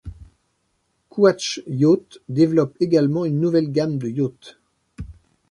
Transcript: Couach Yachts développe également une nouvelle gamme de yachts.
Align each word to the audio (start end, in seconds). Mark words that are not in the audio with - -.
Couach 1.11 1.61
Yachts 1.67 2.17
développe 2.27 2.75
également 2.79 3.23
une 3.23 3.39
nouvelle 3.39 3.71
gamme 3.71 3.99
de 3.99 4.07
yachts. 4.07 4.57